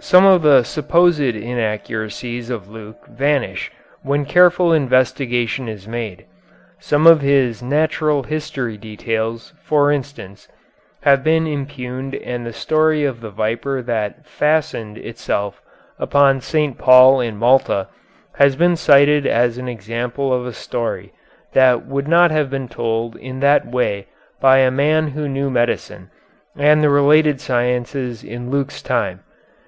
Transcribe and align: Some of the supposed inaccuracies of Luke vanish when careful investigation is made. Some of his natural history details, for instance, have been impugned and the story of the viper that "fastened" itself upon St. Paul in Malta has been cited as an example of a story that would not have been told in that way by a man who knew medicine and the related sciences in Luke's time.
Some 0.00 0.26
of 0.26 0.42
the 0.42 0.64
supposed 0.64 1.18
inaccuracies 1.34 2.50
of 2.50 2.68
Luke 2.68 3.06
vanish 3.06 3.72
when 4.02 4.26
careful 4.26 4.70
investigation 4.70 5.66
is 5.66 5.88
made. 5.88 6.26
Some 6.78 7.06
of 7.06 7.22
his 7.22 7.62
natural 7.62 8.24
history 8.24 8.76
details, 8.76 9.54
for 9.62 9.90
instance, 9.90 10.46
have 11.04 11.24
been 11.24 11.46
impugned 11.46 12.16
and 12.16 12.44
the 12.44 12.52
story 12.52 13.04
of 13.06 13.22
the 13.22 13.30
viper 13.30 13.80
that 13.80 14.26
"fastened" 14.26 14.98
itself 14.98 15.62
upon 15.98 16.42
St. 16.42 16.76
Paul 16.76 17.20
in 17.22 17.38
Malta 17.38 17.88
has 18.34 18.56
been 18.56 18.76
cited 18.76 19.26
as 19.26 19.56
an 19.56 19.68
example 19.68 20.34
of 20.34 20.44
a 20.44 20.52
story 20.52 21.14
that 21.54 21.86
would 21.86 22.06
not 22.08 22.30
have 22.30 22.50
been 22.50 22.68
told 22.68 23.16
in 23.16 23.40
that 23.40 23.66
way 23.66 24.06
by 24.38 24.58
a 24.58 24.70
man 24.70 25.08
who 25.08 25.26
knew 25.26 25.48
medicine 25.50 26.10
and 26.58 26.82
the 26.82 26.90
related 26.90 27.40
sciences 27.40 28.22
in 28.22 28.50
Luke's 28.50 28.82
time. 28.82 29.20